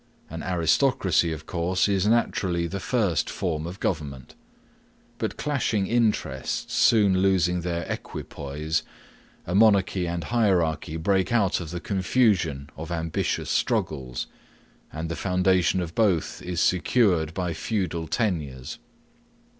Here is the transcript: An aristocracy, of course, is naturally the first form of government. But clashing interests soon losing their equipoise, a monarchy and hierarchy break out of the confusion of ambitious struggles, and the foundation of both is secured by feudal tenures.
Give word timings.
An 0.31 0.41
aristocracy, 0.41 1.31
of 1.31 1.45
course, 1.45 1.87
is 1.87 2.07
naturally 2.07 2.65
the 2.65 2.79
first 2.79 3.29
form 3.29 3.67
of 3.67 3.79
government. 3.79 4.33
But 5.19 5.37
clashing 5.37 5.85
interests 5.85 6.73
soon 6.73 7.19
losing 7.19 7.61
their 7.61 7.83
equipoise, 7.83 8.81
a 9.45 9.53
monarchy 9.53 10.07
and 10.07 10.23
hierarchy 10.23 10.97
break 10.97 11.31
out 11.31 11.59
of 11.61 11.69
the 11.69 11.79
confusion 11.79 12.71
of 12.75 12.91
ambitious 12.91 13.51
struggles, 13.51 14.25
and 14.91 15.07
the 15.07 15.15
foundation 15.15 15.79
of 15.81 15.93
both 15.93 16.41
is 16.41 16.59
secured 16.59 17.35
by 17.35 17.53
feudal 17.53 18.07
tenures. 18.07 18.79